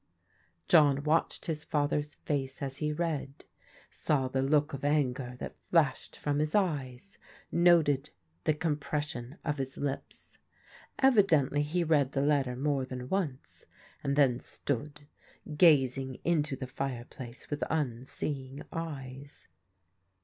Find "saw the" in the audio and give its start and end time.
3.91-4.41